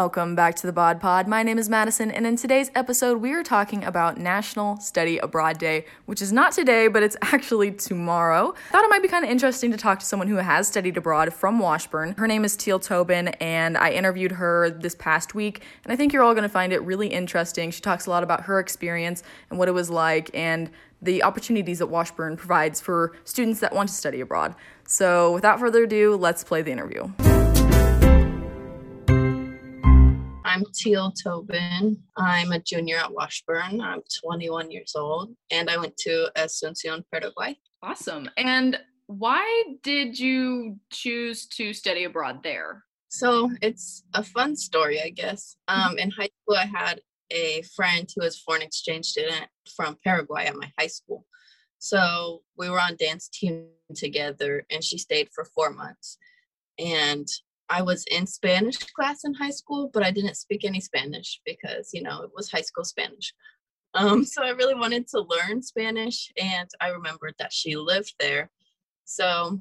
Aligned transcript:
welcome 0.00 0.34
back 0.34 0.54
to 0.54 0.66
the 0.66 0.72
Bod 0.72 0.98
Pod. 0.98 1.28
My 1.28 1.42
name 1.42 1.58
is 1.58 1.68
Madison, 1.68 2.10
and 2.10 2.26
in 2.26 2.34
today's 2.34 2.70
episode, 2.74 3.20
we 3.20 3.34
are 3.34 3.42
talking 3.42 3.84
about 3.84 4.16
National 4.16 4.78
Study 4.78 5.18
Abroad 5.18 5.58
Day, 5.58 5.84
which 6.06 6.22
is 6.22 6.32
not 6.32 6.52
today, 6.52 6.88
but 6.88 7.02
it's 7.02 7.18
actually 7.22 7.70
tomorrow. 7.70 8.54
I 8.70 8.72
thought 8.72 8.82
it 8.82 8.88
might 8.88 9.02
be 9.02 9.08
kind 9.08 9.26
of 9.26 9.30
interesting 9.30 9.70
to 9.72 9.76
talk 9.76 9.98
to 9.98 10.06
someone 10.06 10.26
who 10.26 10.36
has 10.36 10.66
studied 10.66 10.96
abroad 10.96 11.34
from 11.34 11.58
Washburn. 11.58 12.14
Her 12.16 12.26
name 12.26 12.46
is 12.46 12.56
Teal 12.56 12.78
Tobin, 12.78 13.28
and 13.42 13.76
I 13.76 13.90
interviewed 13.90 14.32
her 14.32 14.70
this 14.70 14.94
past 14.94 15.34
week, 15.34 15.60
and 15.84 15.92
I 15.92 15.96
think 15.96 16.14
you're 16.14 16.22
all 16.22 16.32
going 16.32 16.44
to 16.44 16.48
find 16.48 16.72
it 16.72 16.82
really 16.82 17.08
interesting. 17.08 17.70
She 17.70 17.82
talks 17.82 18.06
a 18.06 18.10
lot 18.10 18.22
about 18.22 18.44
her 18.44 18.58
experience 18.58 19.22
and 19.50 19.58
what 19.58 19.68
it 19.68 19.72
was 19.72 19.90
like, 19.90 20.30
and 20.32 20.70
the 21.02 21.22
opportunities 21.24 21.78
that 21.78 21.88
Washburn 21.88 22.38
provides 22.38 22.80
for 22.80 23.12
students 23.24 23.60
that 23.60 23.74
want 23.74 23.90
to 23.90 23.94
study 23.94 24.22
abroad. 24.22 24.54
So, 24.88 25.34
without 25.34 25.60
further 25.60 25.82
ado, 25.82 26.16
let's 26.16 26.42
play 26.42 26.62
the 26.62 26.72
interview. 26.72 27.12
I'm 30.50 30.64
Teal 30.74 31.12
Tobin. 31.12 31.96
I'm 32.16 32.50
a 32.50 32.58
junior 32.58 32.96
at 32.96 33.12
Washburn. 33.12 33.80
I'm 33.80 34.02
21 34.24 34.72
years 34.72 34.94
old, 34.96 35.32
and 35.52 35.70
I 35.70 35.76
went 35.76 35.96
to 35.98 36.28
Asuncion, 36.36 37.04
Paraguay. 37.12 37.56
Awesome. 37.84 38.28
And 38.36 38.76
why 39.06 39.64
did 39.84 40.18
you 40.18 40.80
choose 40.92 41.46
to 41.50 41.72
study 41.72 42.02
abroad 42.02 42.42
there? 42.42 42.82
So 43.10 43.48
it's 43.62 44.02
a 44.14 44.24
fun 44.24 44.56
story, 44.56 45.00
I 45.00 45.10
guess. 45.10 45.54
Um, 45.68 45.98
in 45.98 46.10
high 46.10 46.30
school, 46.42 46.56
I 46.56 46.66
had 46.66 47.00
a 47.30 47.62
friend 47.76 48.10
who 48.16 48.24
was 48.24 48.40
foreign 48.40 48.62
exchange 48.62 49.06
student 49.06 49.46
from 49.76 49.98
Paraguay 50.02 50.46
at 50.46 50.56
my 50.56 50.72
high 50.76 50.88
school. 50.88 51.26
So 51.78 52.42
we 52.58 52.68
were 52.68 52.80
on 52.80 52.96
dance 52.98 53.28
team 53.28 53.68
together, 53.94 54.66
and 54.68 54.82
she 54.82 54.98
stayed 54.98 55.28
for 55.32 55.44
four 55.44 55.70
months. 55.70 56.18
And 56.76 57.28
I 57.70 57.82
was 57.82 58.04
in 58.10 58.26
Spanish 58.26 58.78
class 58.78 59.24
in 59.24 59.32
high 59.32 59.50
school, 59.50 59.90
but 59.94 60.02
I 60.02 60.10
didn't 60.10 60.34
speak 60.34 60.64
any 60.64 60.80
Spanish 60.80 61.40
because, 61.46 61.90
you 61.94 62.02
know, 62.02 62.22
it 62.22 62.30
was 62.34 62.50
high 62.50 62.62
school 62.62 62.84
Spanish. 62.84 63.32
Um, 63.94 64.24
so 64.26 64.42
I 64.42 64.50
really 64.50 64.74
wanted 64.74 65.06
to 65.08 65.20
learn 65.20 65.62
Spanish, 65.62 66.32
and 66.40 66.68
I 66.80 66.88
remembered 66.88 67.34
that 67.38 67.52
she 67.52 67.76
lived 67.76 68.14
there. 68.18 68.50
So 69.04 69.60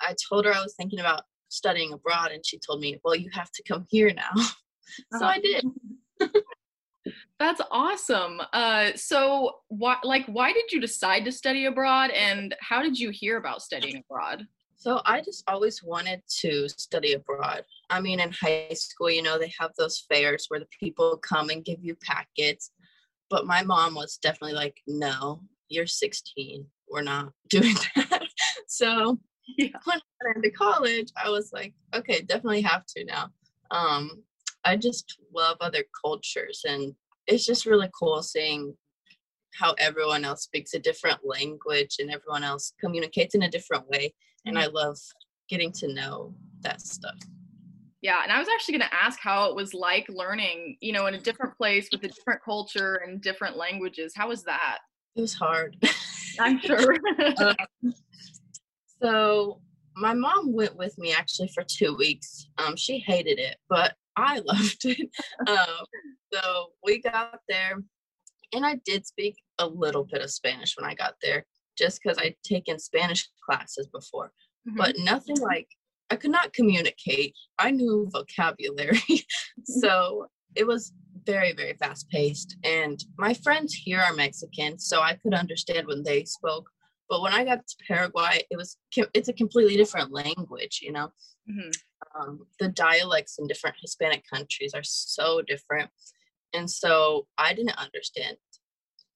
I 0.00 0.14
told 0.28 0.46
her 0.46 0.54
I 0.54 0.62
was 0.62 0.74
thinking 0.74 1.00
about 1.00 1.24
studying 1.48 1.92
abroad, 1.92 2.32
and 2.32 2.44
she 2.44 2.58
told 2.58 2.80
me, 2.80 2.98
Well, 3.04 3.14
you 3.14 3.30
have 3.32 3.50
to 3.52 3.62
come 3.62 3.86
here 3.90 4.12
now. 4.12 4.32
so 5.18 5.24
I 5.24 5.38
did. 5.38 5.64
That's 7.38 7.60
awesome. 7.70 8.40
Uh, 8.52 8.92
so, 8.94 9.56
why, 9.68 9.96
like, 10.04 10.24
why 10.26 10.52
did 10.52 10.70
you 10.70 10.80
decide 10.80 11.24
to 11.24 11.32
study 11.32 11.66
abroad, 11.66 12.10
and 12.10 12.54
how 12.60 12.82
did 12.82 12.98
you 12.98 13.10
hear 13.10 13.36
about 13.36 13.62
studying 13.62 14.02
abroad? 14.08 14.46
So 14.82 15.00
I 15.04 15.20
just 15.20 15.44
always 15.46 15.80
wanted 15.80 16.22
to 16.40 16.68
study 16.68 17.12
abroad. 17.12 17.62
I 17.88 18.00
mean, 18.00 18.18
in 18.18 18.32
high 18.32 18.74
school, 18.74 19.08
you 19.08 19.22
know, 19.22 19.38
they 19.38 19.52
have 19.60 19.70
those 19.78 20.04
fairs 20.08 20.46
where 20.48 20.58
the 20.58 20.66
people 20.80 21.18
come 21.18 21.50
and 21.50 21.64
give 21.64 21.78
you 21.80 21.96
packets. 22.02 22.72
But 23.30 23.46
my 23.46 23.62
mom 23.62 23.94
was 23.94 24.18
definitely 24.20 24.56
like, 24.56 24.76
no, 24.88 25.40
you're 25.68 25.86
16. 25.86 26.66
We're 26.90 27.02
not 27.02 27.32
doing 27.48 27.76
that. 27.94 28.26
so 28.66 29.20
yeah. 29.56 29.68
when 29.84 29.98
I 29.98 30.24
went 30.24 30.44
into 30.44 30.50
college, 30.50 31.12
I 31.16 31.30
was 31.30 31.52
like, 31.52 31.74
okay, 31.94 32.22
definitely 32.22 32.62
have 32.62 32.84
to 32.96 33.04
now. 33.04 33.28
Um, 33.70 34.24
I 34.64 34.76
just 34.76 35.16
love 35.32 35.58
other 35.60 35.84
cultures 36.04 36.62
and 36.68 36.92
it's 37.28 37.46
just 37.46 37.66
really 37.66 37.88
cool 37.96 38.20
seeing 38.20 38.76
how 39.58 39.74
everyone 39.78 40.24
else 40.24 40.42
speaks 40.42 40.74
a 40.74 40.78
different 40.78 41.18
language 41.24 41.96
and 41.98 42.10
everyone 42.10 42.44
else 42.44 42.72
communicates 42.80 43.34
in 43.34 43.42
a 43.42 43.50
different 43.50 43.88
way 43.88 44.12
and 44.46 44.58
I 44.58 44.66
mm-hmm. 44.66 44.76
love 44.76 44.98
getting 45.48 45.72
to 45.72 45.92
know 45.92 46.34
that 46.62 46.80
stuff. 46.80 47.16
Yeah, 48.00 48.22
and 48.24 48.32
I 48.32 48.38
was 48.38 48.48
actually 48.48 48.78
going 48.78 48.90
to 48.90 48.94
ask 48.96 49.20
how 49.20 49.48
it 49.48 49.54
was 49.54 49.74
like 49.74 50.06
learning, 50.08 50.76
you 50.80 50.92
know, 50.92 51.06
in 51.06 51.14
a 51.14 51.20
different 51.20 51.56
place 51.56 51.88
with 51.92 52.02
a 52.02 52.08
different 52.08 52.42
culture 52.44 52.96
and 53.06 53.20
different 53.20 53.56
languages. 53.56 54.12
How 54.16 54.28
was 54.28 54.42
that? 54.44 54.78
It 55.14 55.20
was 55.20 55.34
hard. 55.34 55.76
I'm 56.40 56.58
sure. 56.60 56.96
um, 57.38 57.94
so 59.00 59.60
my 59.96 60.14
mom 60.14 60.52
went 60.52 60.76
with 60.76 60.98
me 60.98 61.12
actually 61.12 61.48
for 61.48 61.62
two 61.62 61.94
weeks. 61.94 62.48
Um, 62.58 62.76
she 62.76 62.98
hated 62.98 63.38
it, 63.38 63.56
but 63.68 63.94
I 64.16 64.38
loved 64.44 64.84
it. 64.84 65.08
um, 65.46 65.86
so 66.32 66.70
we 66.84 67.00
got 67.00 67.38
there, 67.48 67.76
and 68.52 68.64
I 68.66 68.80
did 68.84 69.06
speak 69.06 69.36
a 69.58 69.66
little 69.66 70.04
bit 70.04 70.22
of 70.22 70.30
Spanish 70.30 70.74
when 70.76 70.88
I 70.88 70.94
got 70.94 71.14
there 71.22 71.46
just 71.76 72.00
because 72.02 72.18
I'd 72.18 72.36
taken 72.44 72.78
Spanish 72.78 73.28
classes 73.44 73.86
before, 73.86 74.32
mm-hmm. 74.68 74.76
but 74.76 74.98
nothing 74.98 75.38
like 75.38 75.68
I 76.10 76.16
could 76.16 76.30
not 76.30 76.52
communicate. 76.52 77.34
I 77.58 77.70
knew 77.70 78.08
vocabulary. 78.12 79.00
so 79.64 80.26
it 80.54 80.66
was 80.66 80.92
very, 81.24 81.52
very 81.52 81.74
fast 81.74 82.08
paced. 82.10 82.56
And 82.64 83.02
my 83.18 83.34
friends 83.34 83.72
here 83.72 84.00
are 84.00 84.12
Mexican, 84.12 84.78
so 84.78 85.00
I 85.00 85.14
could 85.14 85.34
understand 85.34 85.86
when 85.86 86.02
they 86.02 86.24
spoke. 86.24 86.68
But 87.08 87.22
when 87.22 87.32
I 87.32 87.44
got 87.44 87.66
to 87.66 87.76
Paraguay, 87.86 88.42
it 88.50 88.56
was 88.56 88.76
it's 89.14 89.28
a 89.28 89.32
completely 89.32 89.76
different 89.76 90.12
language, 90.12 90.80
you 90.82 90.92
know. 90.92 91.12
Mm-hmm. 91.50 91.70
Um, 92.20 92.46
the 92.58 92.68
dialects 92.68 93.38
in 93.38 93.46
different 93.46 93.76
Hispanic 93.80 94.24
countries 94.32 94.72
are 94.74 94.82
so 94.82 95.42
different, 95.42 95.90
and 96.54 96.70
so 96.70 97.26
I 97.38 97.54
didn't 97.54 97.78
understand 97.78 98.36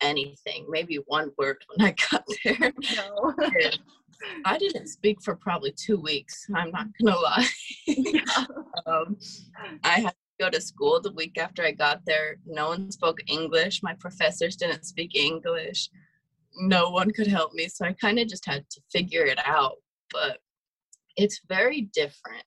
anything, 0.00 0.66
maybe 0.68 0.98
one 1.06 1.30
word 1.38 1.58
when 1.74 1.88
I 1.88 1.94
got 2.10 2.24
there. 2.44 2.72
No. 2.96 3.34
I 4.44 4.58
didn't 4.58 4.88
speak 4.88 5.18
for 5.22 5.36
probably 5.36 5.72
two 5.72 5.98
weeks. 5.98 6.46
I'm 6.54 6.70
not 6.70 6.86
gonna 6.98 7.18
lie. 7.18 7.46
um, 8.86 9.16
I 9.84 10.00
had 10.00 10.10
to 10.10 10.44
go 10.44 10.50
to 10.50 10.60
school 10.60 11.00
the 11.00 11.12
week 11.12 11.38
after 11.38 11.62
I 11.62 11.72
got 11.72 12.00
there. 12.06 12.38
No 12.46 12.68
one 12.68 12.90
spoke 12.90 13.18
English. 13.28 13.82
My 13.82 13.94
professors 13.94 14.56
didn't 14.56 14.84
speak 14.84 15.14
English. 15.14 15.90
No 16.58 16.88
one 16.90 17.10
could 17.10 17.26
help 17.26 17.52
me, 17.52 17.68
so 17.68 17.84
I 17.84 17.92
kind 17.92 18.18
of 18.18 18.26
just 18.26 18.46
had 18.46 18.64
to 18.70 18.80
figure 18.90 19.26
it 19.26 19.38
out. 19.44 19.76
But 20.10 20.38
it's 21.16 21.42
very 21.46 21.82
different. 21.92 22.44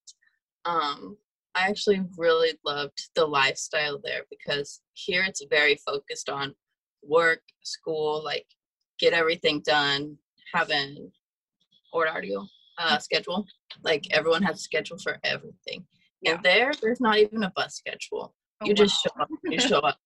Um, 0.65 1.17
I 1.59 1.67
actually 1.67 2.01
really 2.17 2.53
loved 2.65 3.09
the 3.15 3.25
lifestyle 3.25 3.99
there 4.03 4.21
because 4.29 4.81
here 4.93 5.23
it's 5.27 5.43
very 5.49 5.75
focused 5.85 6.29
on 6.29 6.55
work, 7.03 7.41
school, 7.63 8.23
like 8.23 8.45
get 8.99 9.13
everything 9.13 9.61
done, 9.65 10.17
have 10.53 10.69
an 10.69 11.11
horario 11.93 12.47
uh, 12.77 12.95
mm. 12.95 13.01
schedule. 13.01 13.45
Like 13.83 14.05
everyone 14.11 14.43
has 14.43 14.57
a 14.57 14.63
schedule 14.63 14.97
for 14.99 15.17
everything. 15.23 15.85
Yeah. 16.21 16.35
And 16.35 16.43
there, 16.43 16.71
there's 16.81 17.01
not 17.01 17.17
even 17.17 17.43
a 17.43 17.51
bus 17.55 17.75
schedule. 17.75 18.33
Oh, 18.61 18.65
you 18.65 18.71
wow. 18.71 18.75
just 18.75 19.01
show 19.01 19.21
up. 19.21 19.29
You 19.43 19.59
show 19.59 19.79
up. 19.79 19.97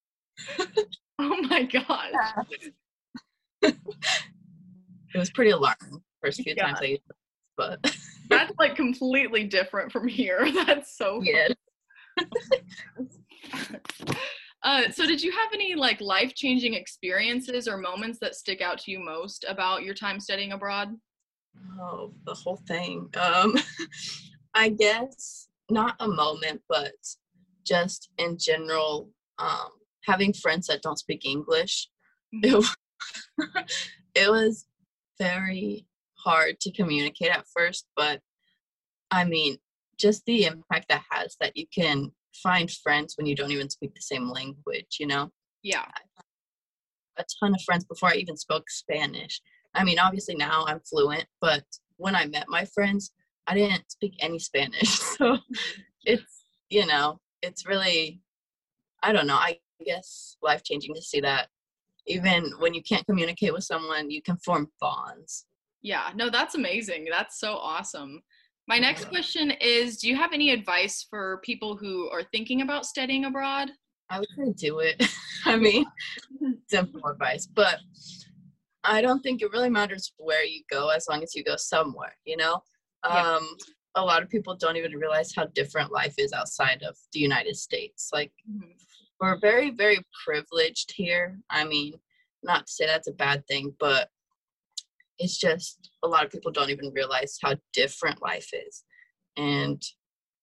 oh 1.20 1.42
my 1.42 1.62
god. 1.62 2.12
it 3.62 3.76
was 5.14 5.30
pretty 5.30 5.52
alarming 5.52 6.02
first 6.22 6.42
few 6.42 6.54
yeah. 6.56 6.66
times 6.66 6.78
I 6.80 6.84
used 6.84 7.02
it, 7.08 7.16
but 7.56 7.78
that's 8.38 8.52
like 8.58 8.76
completely 8.76 9.44
different 9.44 9.92
from 9.92 10.08
here. 10.08 10.50
That's 10.66 10.96
so 10.96 11.20
yeah. 11.22 11.48
Uh, 14.64 14.90
so 14.90 15.06
did 15.06 15.22
you 15.22 15.30
have 15.30 15.50
any 15.52 15.74
like 15.74 16.00
life-changing 16.00 16.72
experiences 16.72 17.68
or 17.68 17.76
moments 17.76 18.18
that 18.18 18.34
stick 18.34 18.62
out 18.62 18.78
to 18.78 18.90
you 18.90 18.98
most 18.98 19.44
about 19.46 19.82
your 19.82 19.92
time 19.92 20.18
studying 20.18 20.52
abroad? 20.52 20.88
Oh, 21.78 22.14
the 22.24 22.32
whole 22.32 22.58
thing. 22.66 23.10
Um, 23.14 23.54
I 24.54 24.70
guess 24.70 25.48
not 25.70 25.96
a 26.00 26.08
moment, 26.08 26.62
but 26.66 26.94
just 27.66 28.08
in 28.16 28.38
general, 28.38 29.10
um, 29.38 29.68
having 30.04 30.32
friends 30.32 30.66
that 30.68 30.80
don't 30.80 30.98
speak 30.98 31.26
English, 31.26 31.90
mm-hmm. 32.34 32.62
it, 33.38 33.56
it 34.14 34.30
was 34.30 34.66
very 35.18 35.86
hard 36.24 36.60
to 36.60 36.72
communicate 36.72 37.30
at 37.30 37.46
first, 37.54 37.86
but 37.96 38.20
I 39.10 39.24
mean, 39.24 39.58
just 39.98 40.24
the 40.26 40.44
impact 40.44 40.88
that 40.88 41.02
has 41.10 41.36
that 41.40 41.56
you 41.56 41.66
can 41.72 42.10
find 42.42 42.70
friends 42.70 43.14
when 43.16 43.26
you 43.26 43.36
don't 43.36 43.52
even 43.52 43.70
speak 43.70 43.94
the 43.94 44.00
same 44.00 44.28
language, 44.28 44.96
you 44.98 45.06
know? 45.06 45.30
Yeah. 45.62 45.84
A 47.16 47.24
ton 47.40 47.54
of 47.54 47.62
friends 47.62 47.84
before 47.84 48.10
I 48.10 48.16
even 48.16 48.36
spoke 48.36 48.68
Spanish. 48.68 49.40
I 49.74 49.84
mean, 49.84 49.98
obviously 49.98 50.34
now 50.34 50.64
I'm 50.66 50.80
fluent, 50.80 51.26
but 51.40 51.64
when 51.96 52.16
I 52.16 52.26
met 52.26 52.46
my 52.48 52.64
friends, 52.64 53.12
I 53.46 53.54
didn't 53.54 53.90
speak 53.90 54.14
any 54.20 54.38
Spanish. 54.38 54.98
So 55.16 55.38
it's, 56.04 56.44
you 56.70 56.86
know, 56.86 57.20
it's 57.40 57.66
really, 57.66 58.20
I 59.02 59.12
don't 59.12 59.28
know, 59.28 59.36
I 59.36 59.58
guess 59.84 60.36
life 60.42 60.64
changing 60.64 60.94
to 60.94 61.02
see 61.02 61.20
that 61.20 61.48
even 62.06 62.52
when 62.58 62.74
you 62.74 62.82
can't 62.82 63.06
communicate 63.06 63.52
with 63.52 63.64
someone, 63.64 64.10
you 64.10 64.20
can 64.22 64.36
form 64.38 64.70
bonds. 64.80 65.46
Yeah, 65.84 66.08
no, 66.14 66.30
that's 66.30 66.54
amazing. 66.54 67.06
That's 67.10 67.38
so 67.38 67.52
awesome. 67.56 68.22
My 68.66 68.78
next 68.78 69.04
question 69.10 69.52
is 69.60 69.98
Do 69.98 70.08
you 70.08 70.16
have 70.16 70.32
any 70.32 70.50
advice 70.50 71.06
for 71.08 71.40
people 71.44 71.76
who 71.76 72.10
are 72.10 72.22
thinking 72.32 72.62
about 72.62 72.86
studying 72.86 73.26
abroad? 73.26 73.70
I 74.08 74.18
would 74.18 74.28
say 74.36 74.52
do 74.56 74.78
it. 74.80 75.06
I 75.44 75.56
mean, 75.56 75.84
simple 76.68 77.06
advice, 77.06 77.46
but 77.46 77.78
I 78.82 79.02
don't 79.02 79.20
think 79.20 79.42
it 79.42 79.52
really 79.52 79.68
matters 79.68 80.12
where 80.16 80.44
you 80.44 80.62
go 80.70 80.88
as 80.88 81.06
long 81.08 81.22
as 81.22 81.34
you 81.34 81.44
go 81.44 81.56
somewhere, 81.56 82.16
you 82.24 82.38
know? 82.38 82.62
Yeah. 83.06 83.36
Um, 83.36 83.48
a 83.94 84.04
lot 84.04 84.22
of 84.22 84.30
people 84.30 84.56
don't 84.56 84.76
even 84.76 84.92
realize 84.92 85.34
how 85.34 85.46
different 85.54 85.92
life 85.92 86.14
is 86.16 86.32
outside 86.32 86.82
of 86.82 86.96
the 87.12 87.20
United 87.20 87.56
States. 87.56 88.08
Like 88.10 88.32
mm-hmm. 88.50 88.70
we're 89.20 89.38
very, 89.38 89.70
very 89.70 89.98
privileged 90.24 90.92
here. 90.96 91.38
I 91.50 91.64
mean, 91.64 91.92
not 92.42 92.66
to 92.66 92.72
say 92.72 92.86
that's 92.86 93.08
a 93.08 93.12
bad 93.12 93.46
thing, 93.46 93.74
but 93.78 94.08
it's 95.18 95.38
just 95.38 95.90
a 96.02 96.08
lot 96.08 96.24
of 96.24 96.30
people 96.30 96.50
don't 96.50 96.70
even 96.70 96.92
realize 96.94 97.38
how 97.42 97.54
different 97.72 98.22
life 98.22 98.50
is. 98.52 98.84
And 99.36 99.80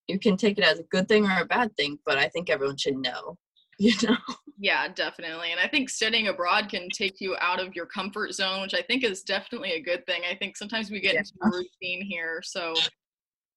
you 0.07 0.19
can 0.19 0.37
take 0.37 0.57
it 0.57 0.63
as 0.63 0.79
a 0.79 0.83
good 0.83 1.07
thing 1.07 1.25
or 1.25 1.41
a 1.41 1.45
bad 1.45 1.75
thing, 1.77 1.97
but 2.05 2.17
I 2.17 2.27
think 2.29 2.49
everyone 2.49 2.77
should 2.77 2.97
know, 2.97 3.37
you 3.79 3.93
know? 4.03 4.17
Yeah, 4.59 4.87
definitely. 4.89 5.51
And 5.51 5.59
I 5.59 5.67
think 5.67 5.89
studying 5.89 6.27
abroad 6.27 6.69
can 6.69 6.87
take 6.89 7.19
you 7.19 7.35
out 7.39 7.59
of 7.59 7.75
your 7.75 7.87
comfort 7.87 8.33
zone, 8.33 8.61
which 8.61 8.75
I 8.75 8.81
think 8.83 9.03
is 9.03 9.23
definitely 9.23 9.71
a 9.71 9.81
good 9.81 10.05
thing. 10.05 10.21
I 10.29 10.35
think 10.35 10.55
sometimes 10.55 10.91
we 10.91 10.99
get 10.99 11.15
yeah. 11.15 11.21
into 11.21 11.57
routine 11.57 12.05
here. 12.05 12.41
So, 12.43 12.73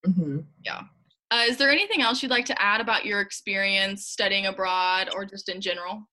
mm-hmm. 0.06 0.38
yeah. 0.64 0.82
Uh, 1.30 1.44
is 1.48 1.56
there 1.56 1.70
anything 1.70 2.00
else 2.00 2.22
you'd 2.22 2.30
like 2.30 2.46
to 2.46 2.62
add 2.62 2.80
about 2.80 3.04
your 3.04 3.20
experience 3.20 4.06
studying 4.06 4.46
abroad 4.46 5.10
or 5.14 5.24
just 5.24 5.48
in 5.48 5.60
general? 5.60 6.08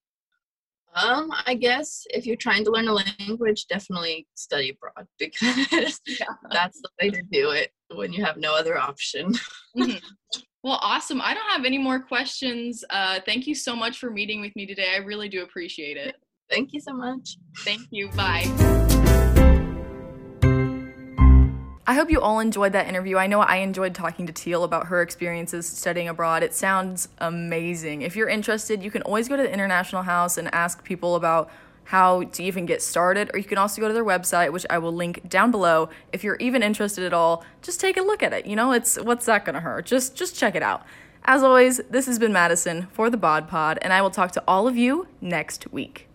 Um, 0.94 1.30
I 1.46 1.54
guess 1.54 2.06
if 2.10 2.26
you're 2.26 2.36
trying 2.36 2.64
to 2.64 2.70
learn 2.70 2.88
a 2.88 2.92
language, 2.92 3.66
definitely 3.66 4.26
study 4.34 4.70
abroad 4.70 5.06
because 5.18 6.00
yeah. 6.06 6.26
that's 6.50 6.80
the 6.80 6.88
way 7.00 7.10
to 7.10 7.22
do 7.30 7.50
it 7.50 7.72
when 7.94 8.12
you 8.12 8.24
have 8.24 8.36
no 8.36 8.54
other 8.54 8.78
option. 8.78 9.32
mm-hmm. 9.76 9.96
Well, 10.64 10.78
awesome. 10.80 11.20
I 11.20 11.34
don't 11.34 11.50
have 11.50 11.64
any 11.64 11.78
more 11.78 11.98
questions. 11.98 12.84
Uh, 12.88 13.18
thank 13.26 13.48
you 13.48 13.54
so 13.56 13.74
much 13.74 13.98
for 13.98 14.10
meeting 14.10 14.40
with 14.40 14.54
me 14.54 14.64
today. 14.64 14.92
I 14.94 14.98
really 14.98 15.28
do 15.28 15.42
appreciate 15.42 15.96
it. 15.96 16.14
Thank 16.48 16.72
you 16.72 16.80
so 16.80 16.92
much. 16.92 17.36
Thank 17.64 17.88
you. 17.90 18.08
Bye. 18.10 19.00
I 21.84 21.94
hope 21.94 22.10
you 22.10 22.20
all 22.20 22.38
enjoyed 22.38 22.72
that 22.74 22.86
interview. 22.86 23.16
I 23.16 23.26
know 23.26 23.40
I 23.40 23.56
enjoyed 23.56 23.92
talking 23.92 24.24
to 24.28 24.32
Teal 24.32 24.62
about 24.62 24.86
her 24.86 25.02
experiences 25.02 25.66
studying 25.66 26.08
abroad. 26.08 26.44
It 26.44 26.54
sounds 26.54 27.08
amazing. 27.18 28.02
If 28.02 28.14
you're 28.14 28.28
interested, 28.28 28.84
you 28.84 28.90
can 28.92 29.02
always 29.02 29.28
go 29.28 29.36
to 29.36 29.42
the 29.42 29.52
International 29.52 30.02
House 30.02 30.38
and 30.38 30.52
ask 30.54 30.84
people 30.84 31.16
about 31.16 31.50
how 31.84 32.22
to 32.22 32.42
even 32.44 32.66
get 32.66 32.82
started, 32.82 33.32
or 33.34 33.38
you 33.38 33.44
can 33.44 33.58
also 33.58 33.80
go 33.80 33.88
to 33.88 33.94
their 33.94 34.04
website, 34.04 34.52
which 34.52 34.64
I 34.70 34.78
will 34.78 34.92
link 34.92 35.28
down 35.28 35.50
below. 35.50 35.88
If 36.12 36.22
you're 36.22 36.36
even 36.36 36.62
interested 36.62 37.02
at 37.02 37.12
all, 37.12 37.44
just 37.62 37.80
take 37.80 37.96
a 37.96 38.02
look 38.02 38.22
at 38.22 38.32
it. 38.32 38.46
You 38.46 38.54
know, 38.54 38.70
it's 38.70 38.96
what's 38.96 39.26
that 39.26 39.44
gonna 39.44 39.60
hurt? 39.60 39.84
Just 39.84 40.14
just 40.14 40.36
check 40.36 40.54
it 40.54 40.62
out. 40.62 40.86
As 41.24 41.42
always, 41.42 41.78
this 41.90 42.06
has 42.06 42.20
been 42.20 42.32
Madison 42.32 42.86
for 42.92 43.10
the 43.10 43.16
Bod 43.16 43.48
Pod, 43.48 43.80
and 43.82 43.92
I 43.92 44.02
will 44.02 44.10
talk 44.10 44.30
to 44.32 44.44
all 44.46 44.68
of 44.68 44.76
you 44.76 45.08
next 45.20 45.72
week. 45.72 46.08